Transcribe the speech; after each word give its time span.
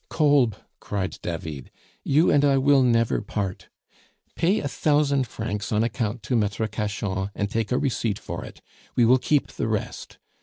"Kolb," 0.09 0.55
cried 0.79 1.19
David, 1.21 1.69
"you 2.03 2.31
and 2.31 2.43
I 2.43 2.57
will 2.57 2.81
never 2.81 3.21
part. 3.21 3.69
Pay 4.35 4.57
a 4.59 4.67
thousand 4.67 5.27
francs 5.27 5.71
on 5.71 5.83
account 5.83 6.23
to 6.23 6.35
Maitre 6.35 6.67
Cachan, 6.67 7.29
and 7.35 7.51
take 7.51 7.71
a 7.71 7.77
receipt 7.77 8.17
for 8.17 8.43
it; 8.43 8.61
we 8.95 9.05
will 9.05 9.19
keep 9.19 9.49
the 9.51 9.67
rest. 9.67 10.17